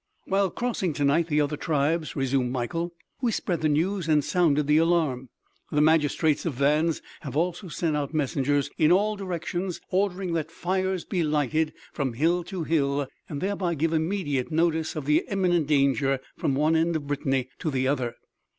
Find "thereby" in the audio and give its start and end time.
13.41-13.75